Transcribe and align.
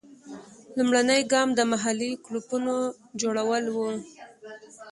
لومړنی 0.77 1.21
ګام 1.31 1.49
د 1.55 1.59
محلي 1.71 2.11
کلوپونو 2.25 2.75
جوړول 3.21 3.63
وو. 3.75 3.89